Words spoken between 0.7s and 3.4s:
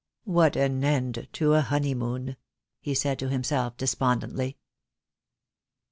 end to a honeymoon," he said to